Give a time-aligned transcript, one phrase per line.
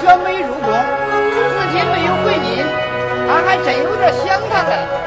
[0.00, 2.64] 选美入宫至今没有回音
[3.28, 5.06] 俺还真有点想他了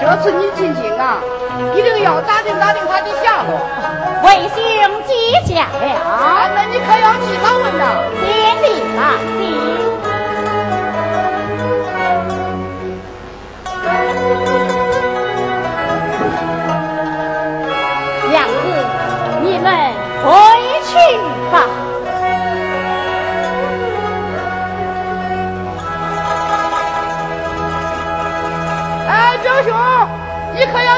[0.00, 1.20] 这次你进京啊
[1.74, 3.58] 一定要打听打听他的下落。
[4.22, 6.50] 卫星即将了。
[6.54, 7.84] 那你可要替老温呐。
[8.20, 8.26] 接
[8.62, 9.85] 力吧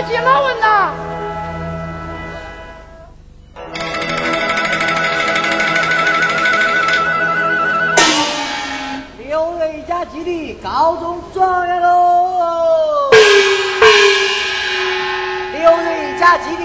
[0.09, 0.95] 接老文呐
[9.19, 13.11] 刘瑞家基地高中状元喽。
[15.53, 16.57] 刘瑞家基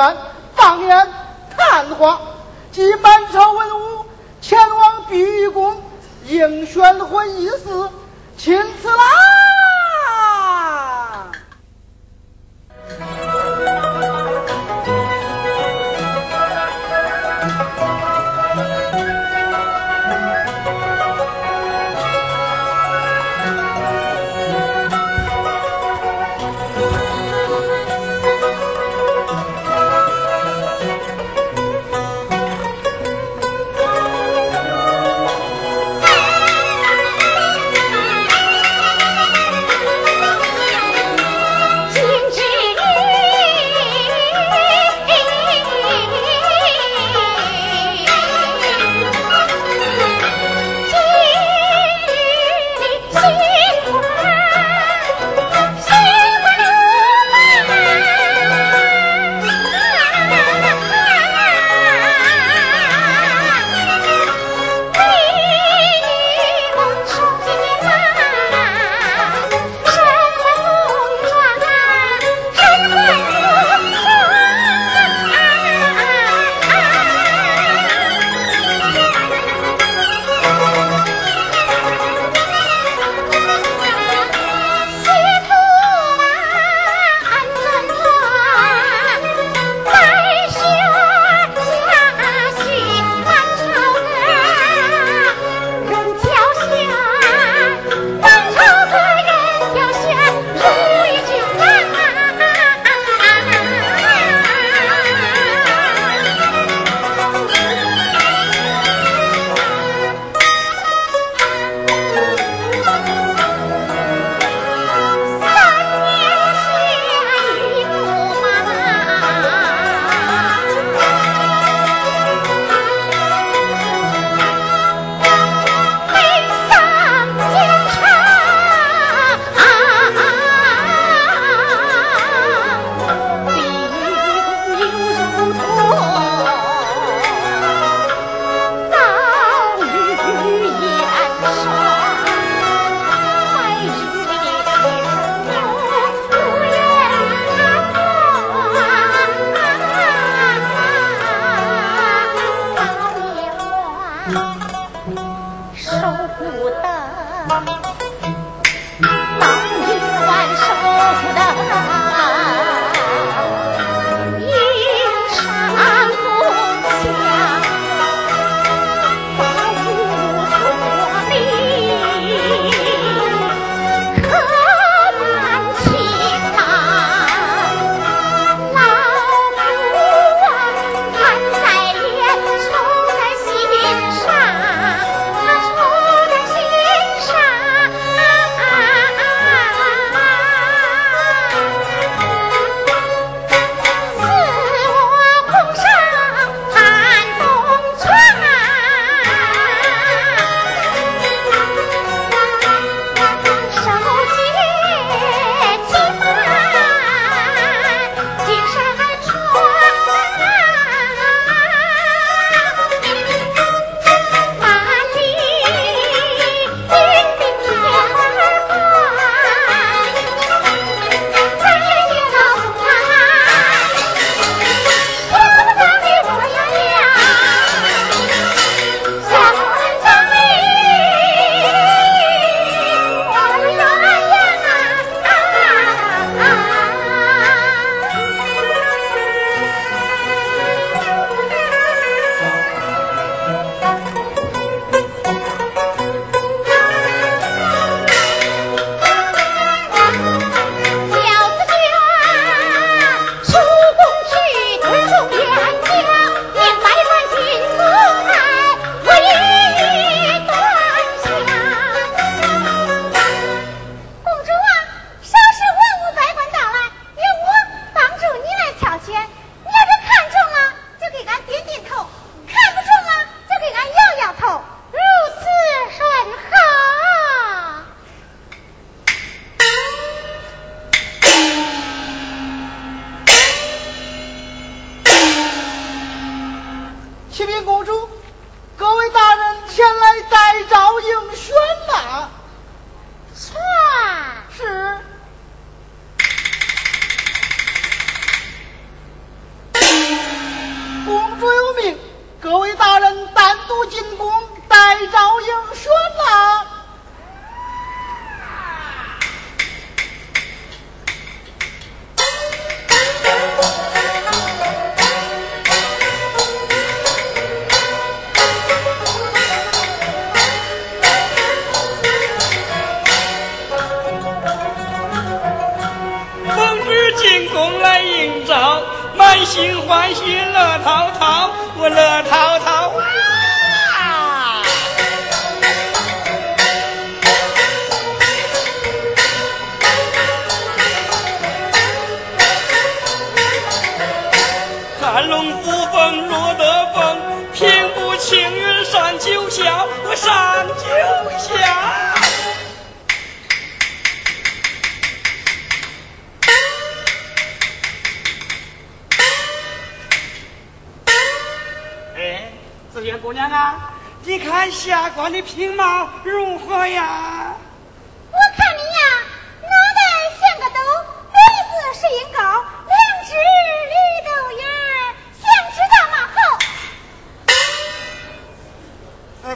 [0.00, 0.16] 科状元，
[0.56, 1.08] 当年
[1.56, 2.20] 探花，
[2.72, 4.06] 及满朝文武
[4.40, 5.82] 前往碧玉宫
[6.26, 7.90] 应选婚仪式，
[8.38, 9.39] 请赐啦。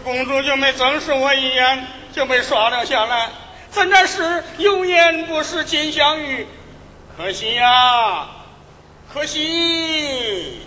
[0.04, 3.30] 公主就没正视我一眼，就被刷了下来，
[3.72, 6.46] 真的是有眼不识金镶玉，
[7.16, 8.28] 可惜呀，
[9.12, 10.63] 可惜。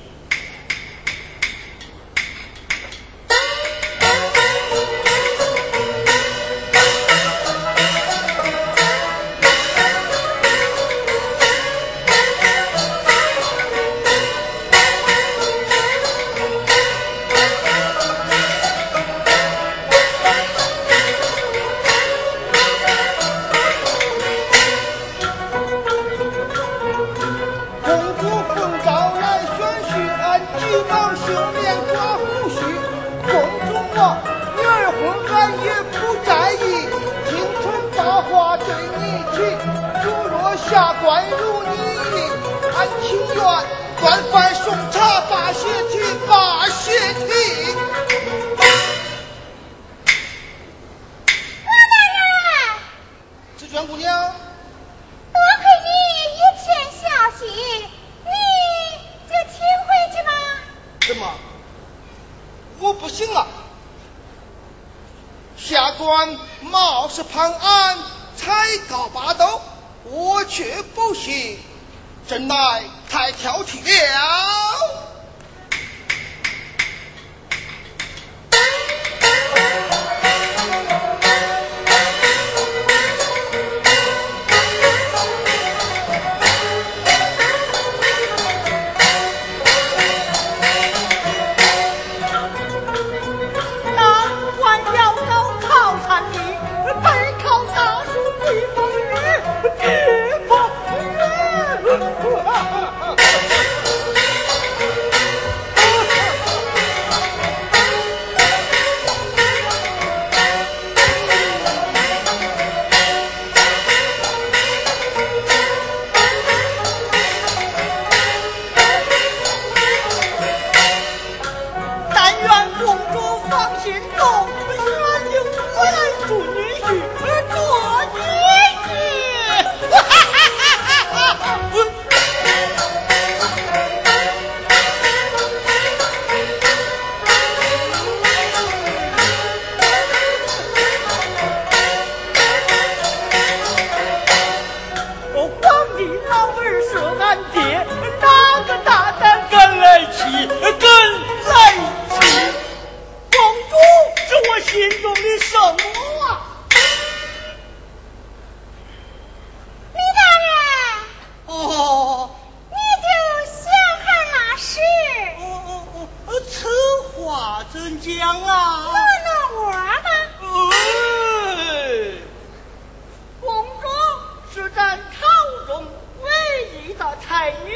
[177.37, 177.69] 爱你，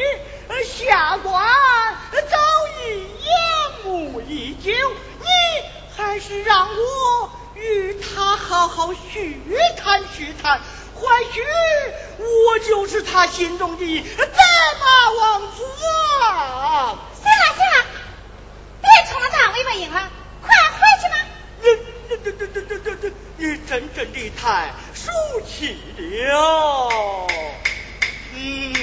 [0.64, 1.46] 下官
[2.12, 2.38] 早
[2.84, 3.32] 已仰
[3.84, 4.72] 慕已久。
[4.72, 5.26] 你
[5.96, 9.40] 还是让我与他好好叙
[9.78, 10.60] 谈叙谈，
[10.96, 11.44] 或许
[12.18, 14.26] 我就是他心中的白
[14.80, 15.58] 马王子。
[17.14, 17.86] 行了行了，
[18.82, 20.10] 别扯大尾巴鹰了，
[20.42, 21.16] 快回去吧。
[21.62, 21.70] 你
[22.10, 25.12] 你你你你你你你，你真正的太俗
[25.46, 25.78] 气
[26.26, 27.28] 了。
[28.34, 28.81] 嗯。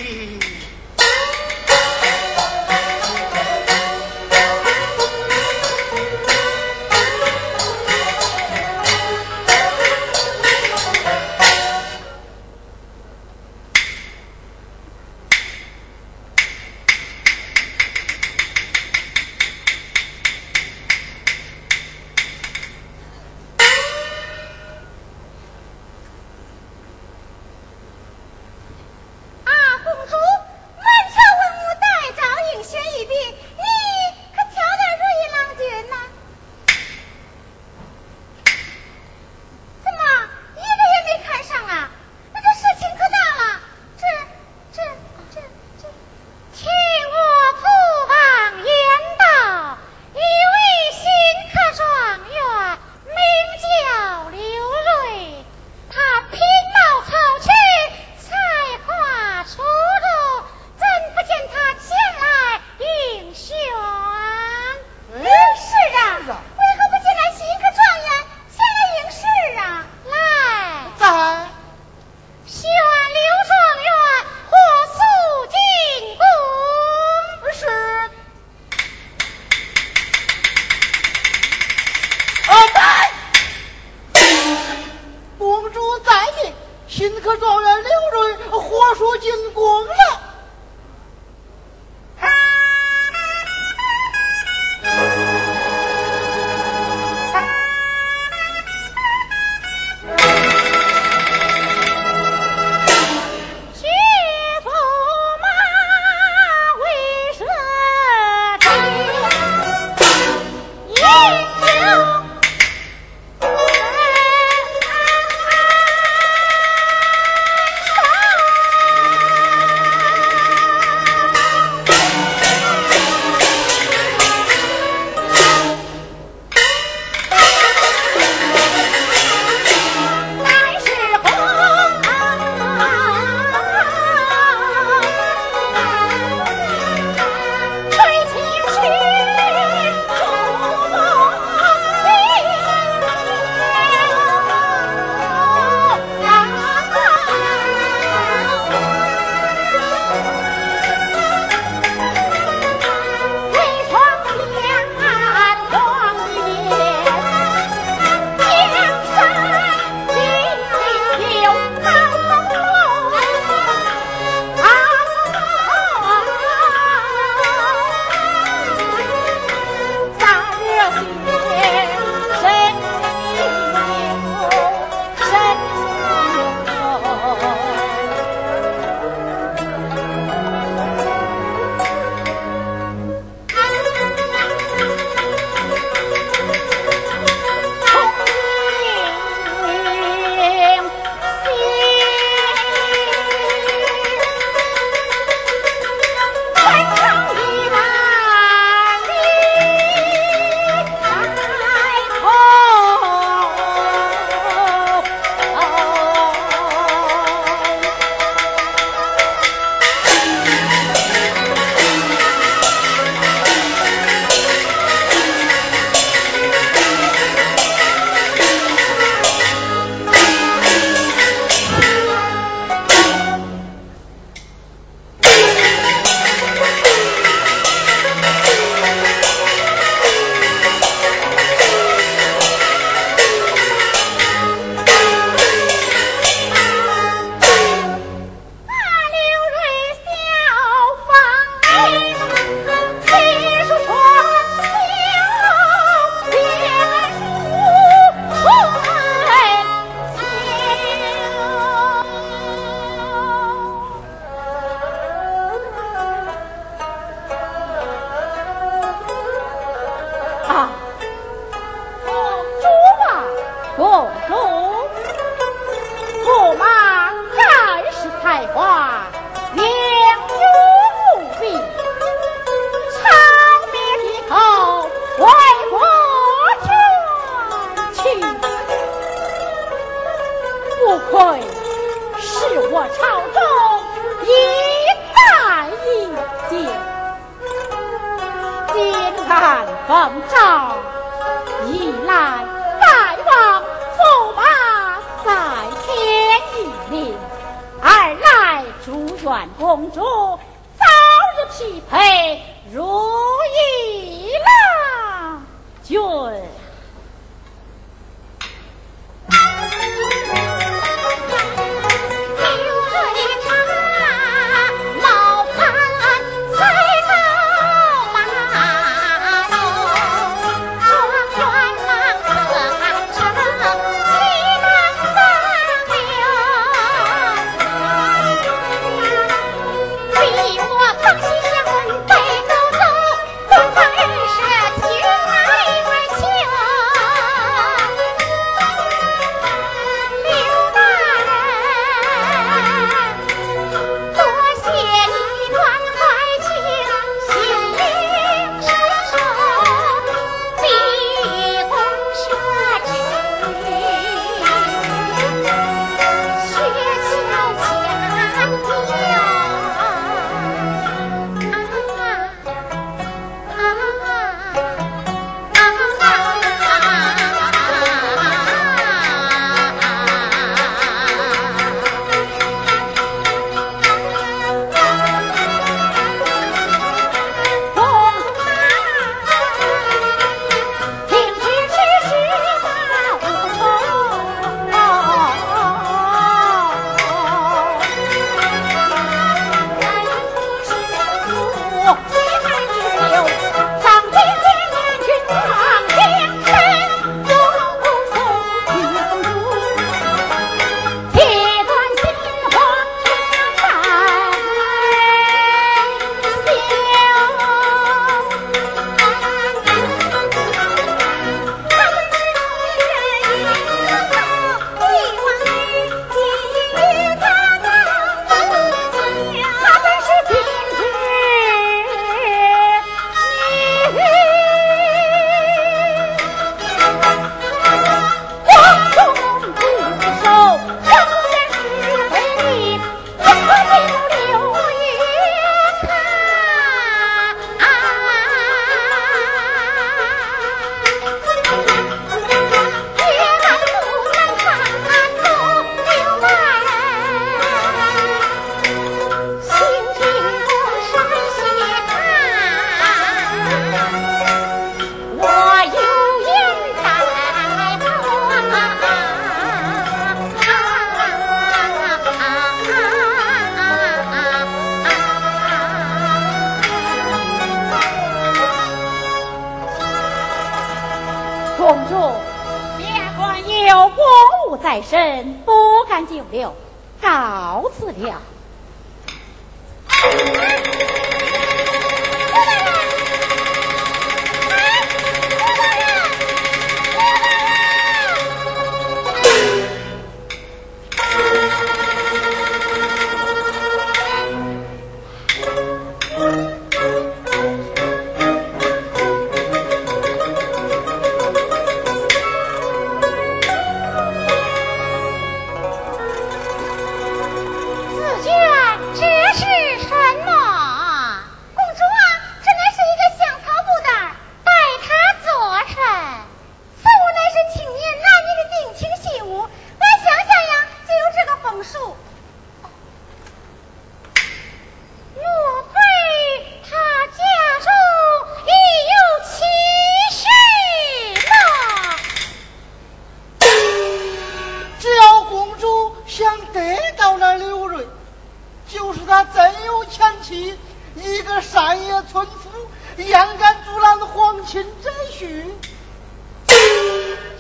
[539.09, 540.55] 他真有前妻，
[540.95, 545.47] 一个山野村妇，掩盖阻拦的皇亲准婿，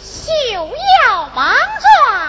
[0.00, 0.32] 休
[1.04, 2.27] 要莽撞。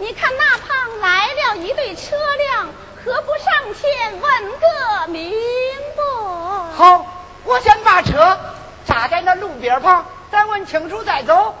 [0.00, 2.68] 你看那旁来了一队车辆，
[3.04, 5.32] 何不上前问个明
[5.96, 6.76] 白？
[6.76, 7.06] 好，
[7.44, 8.38] 我先把车
[8.86, 11.54] 扎在那路边旁，咱问清楚再走。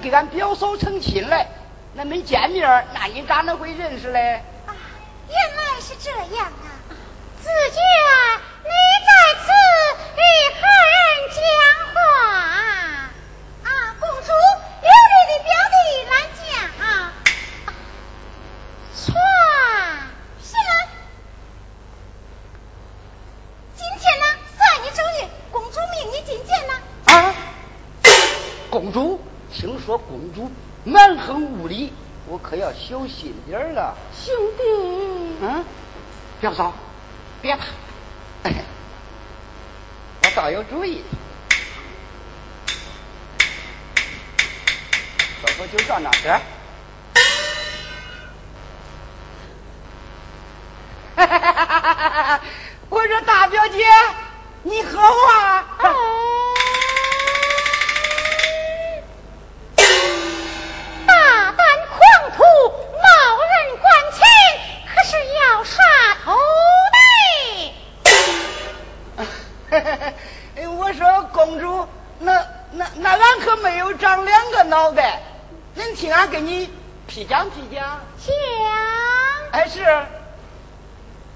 [0.00, 1.46] 给俺表嫂成亲嘞，
[1.94, 4.42] 那没见面，那你咋能会认识嘞？
[4.66, 4.74] 啊，
[5.28, 6.66] 原来是这样啊！
[7.40, 7.80] 子娟，
[8.64, 8.70] 你
[9.06, 9.46] 在此
[10.16, 10.22] 与
[10.60, 10.98] 何人
[11.32, 11.40] 讲
[11.94, 11.98] 话？
[13.64, 14.28] 啊，公主，
[14.82, 15.74] 刘丽的表弟
[16.10, 16.44] 来见
[16.84, 17.12] 啊！
[18.94, 19.14] 错，
[20.42, 20.70] 是了。
[23.74, 24.24] 今天呢，
[24.58, 26.72] 算你周日，公主命你觐见呢。
[27.06, 27.34] 啊，
[28.68, 29.18] 公主。
[29.56, 30.50] 听说公主
[30.84, 31.92] 蛮横无理，
[32.26, 33.94] 我可要小心点了。
[34.12, 34.62] 兄弟，
[35.40, 35.64] 嗯，
[36.40, 36.72] 表嫂，
[37.40, 37.64] 别怕，
[40.24, 41.02] 我倒有主意。
[45.40, 46.42] 喝喝酒壮壮胆。
[51.16, 52.40] 哈哈哈哈哈哈！
[52.88, 53.86] 我说大表姐，
[54.64, 55.64] 你喝话。
[70.76, 71.88] 我说公主，
[72.20, 75.22] 那那那俺可没有长两个脑袋，
[75.76, 76.70] 恁听俺给你
[77.34, 78.00] 批讲批讲。
[78.18, 78.34] 讲。
[79.50, 79.84] 哎是，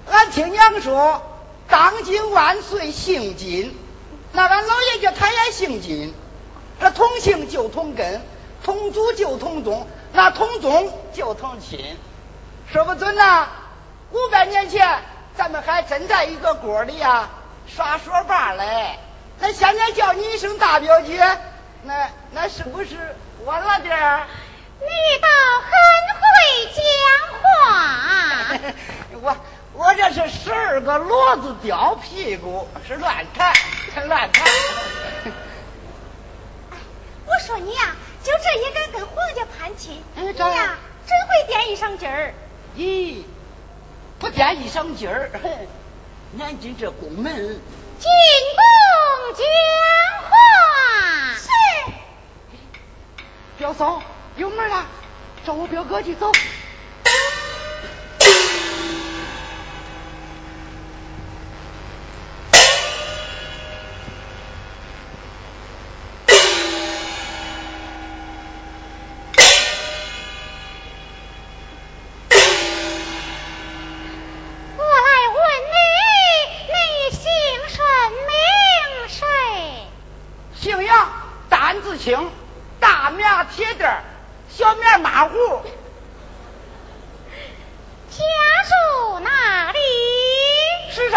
[0.09, 1.21] 俺听娘说，
[1.67, 3.77] 当今万岁姓金，
[4.31, 6.13] 那俺老爷家他也姓金，
[6.79, 8.21] 这同姓就同根，
[8.63, 11.97] 同祖就同宗，那同宗就同亲，
[12.71, 13.47] 说不准呐。
[14.11, 14.99] 五百年前，
[15.35, 17.29] 咱们还真在一个锅里呀
[17.67, 18.97] 耍说把嘞。
[19.39, 21.37] 那现在叫你一声大表姐，
[21.83, 24.27] 那那是不是晚了点儿？
[24.79, 24.87] 你
[25.21, 25.27] 倒
[25.61, 25.71] 很
[26.19, 26.25] 会
[26.75, 26.81] 讲
[27.41, 27.43] 话。
[29.21, 29.37] 我
[29.73, 33.53] 我这是十二个骡子吊屁股，是乱弹，
[34.07, 34.43] 乱弹。
[37.25, 40.01] 我说你呀，就这也敢跟皇家攀亲？
[40.15, 42.33] 你呀，真会点一声劲儿。
[42.75, 43.23] 咦，
[44.19, 45.29] 不点一声劲儿，
[46.39, 47.33] 俺进这宫门，
[47.99, 48.09] 进
[48.55, 48.63] 宫
[49.35, 49.45] 讲
[50.29, 50.31] 话。
[51.35, 51.47] 是。
[53.57, 54.01] 表嫂，
[54.39, 54.85] 有门了，
[55.45, 56.31] 找我表哥去走。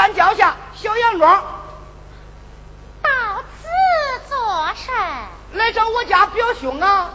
[0.02, 1.44] 山脚下小杨庄。
[3.02, 4.92] 到此作甚？
[5.52, 7.10] 来找我家表兄啊。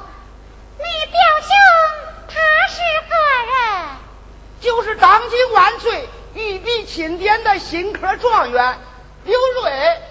[0.78, 1.50] 你表兄
[2.30, 2.36] 他
[2.74, 2.80] 是
[3.10, 3.14] 何
[3.52, 3.90] 人？
[4.62, 8.80] 就是当今万岁御笔钦点的新科状元
[9.26, 10.02] 刘瑞。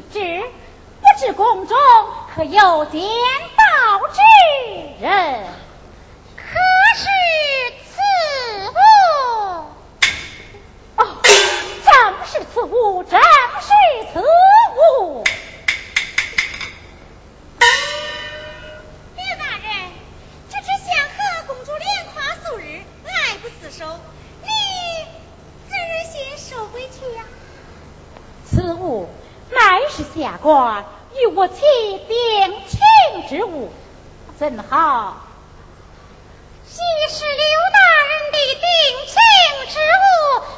[0.12, 0.42] 知
[1.00, 1.78] 不知宫中
[2.34, 3.00] 可有见
[3.56, 4.20] 报之
[5.00, 5.44] 人？
[6.36, 6.42] 可
[6.96, 7.04] 是
[7.84, 8.00] 此
[8.70, 8.74] 物？
[10.96, 11.06] 哦，
[11.84, 13.68] 正是此物，正是
[14.12, 15.22] 此物。
[19.16, 19.92] 李大人，
[20.50, 24.00] 这只香荷公主连夸数日，爱不释手，
[24.42, 24.48] 你
[25.68, 27.22] 今日先收回去呀。
[28.50, 29.08] 此物。
[29.96, 30.84] 是下官
[31.22, 31.60] 与我妻
[32.08, 33.70] 定亲之物
[34.36, 35.22] 怎好。
[36.66, 36.80] 既
[37.14, 37.78] 是刘大
[38.08, 38.66] 人的定
[39.06, 39.14] 亲
[39.72, 40.53] 之物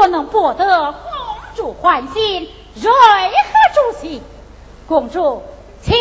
[0.00, 1.02] 若能博得公
[1.54, 4.22] 主欢心，瑞和主心，
[4.88, 5.42] 公主
[5.82, 5.94] 请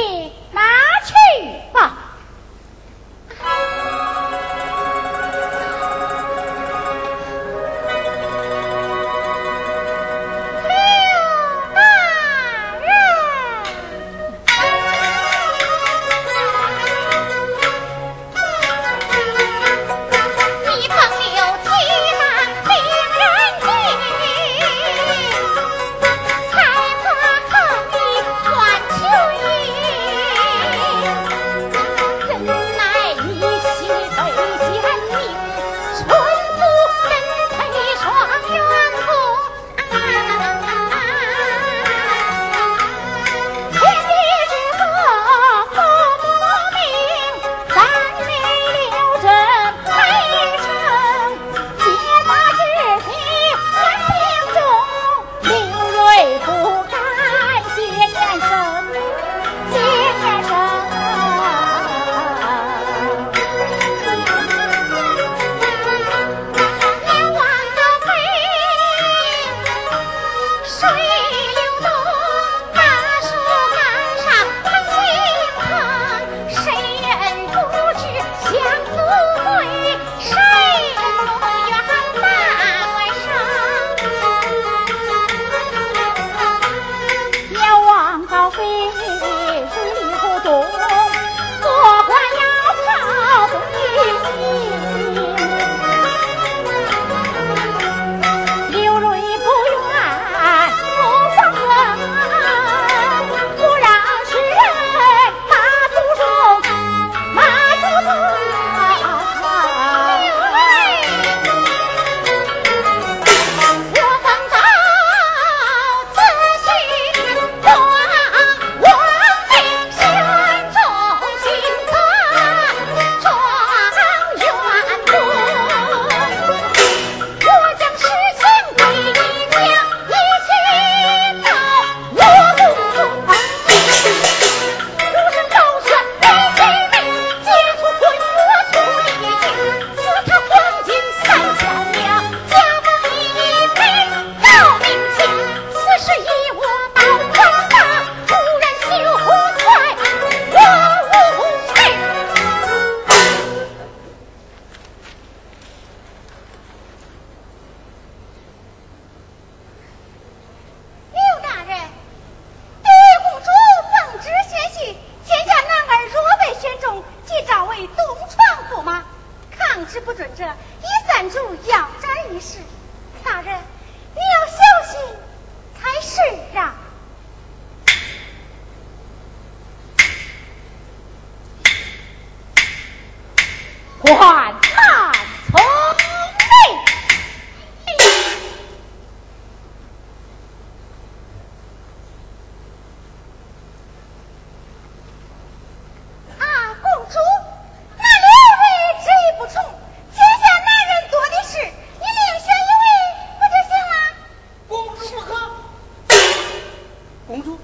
[207.29, 207.59] 公主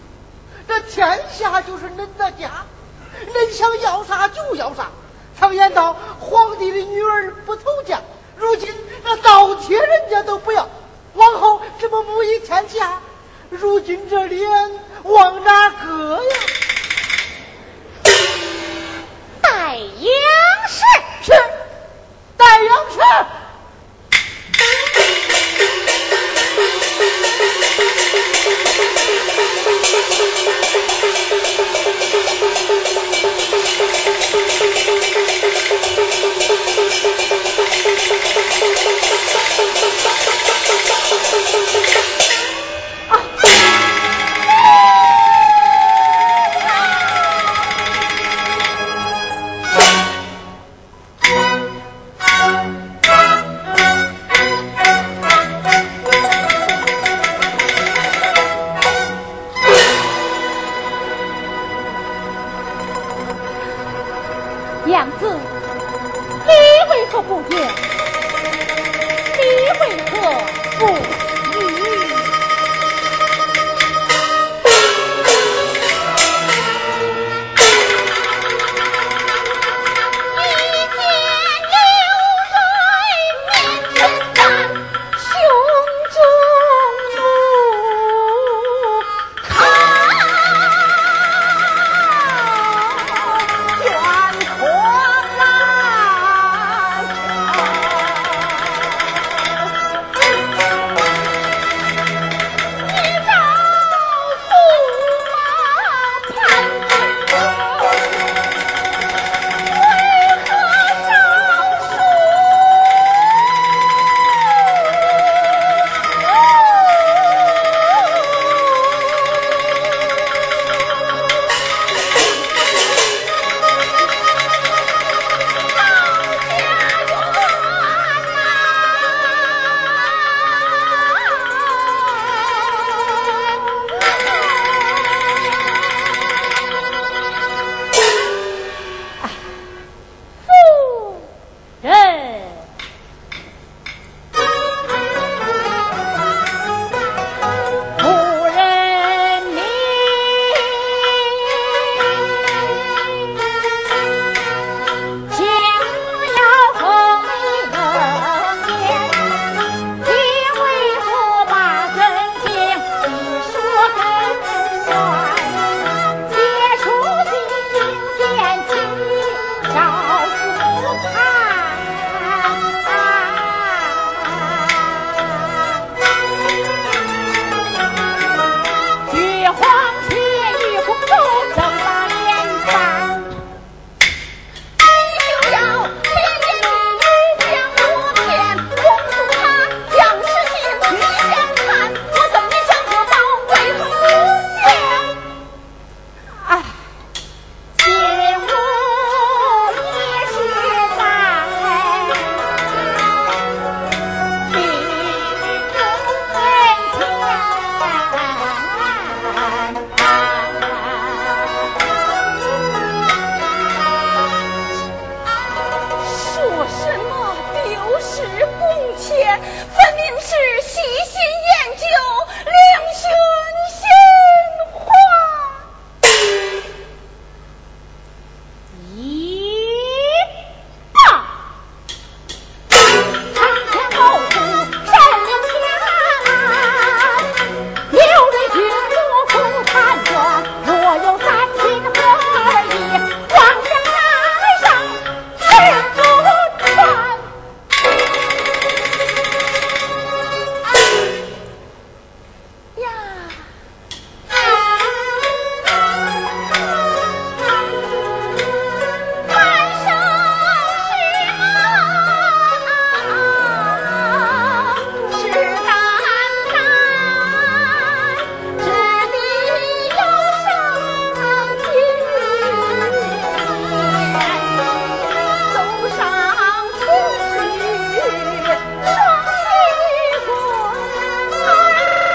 [0.68, 2.66] 这天下就是您的家
[3.26, 4.92] 您想要啥就要啥。
[5.40, 8.00] 常言道皇帝的女儿不愁嫁
[8.38, 8.70] 如今
[9.04, 10.70] 那倒贴人家都不要。
[11.16, 13.00] 往后怎么母仪天下
[13.50, 14.48] 如今这脸
[15.02, 16.38] 往哪搁呀？
[19.42, 20.12] 戴阳
[20.68, 20.84] 氏